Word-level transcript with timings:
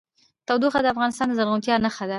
تودوخه 0.47 0.79
د 0.81 0.87
افغانستان 0.93 1.27
د 1.29 1.33
زرغونتیا 1.39 1.75
نښه 1.85 2.03
ده. 2.07 2.09